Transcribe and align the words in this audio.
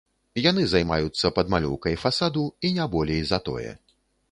Яны 0.43 0.63
займаюцца 0.71 1.31
падмалёўкай 1.35 1.99
фасаду 2.05 2.47
і 2.69 2.73
не 2.81 2.89
болей 2.97 3.21
за 3.31 3.43
тое. 3.51 3.79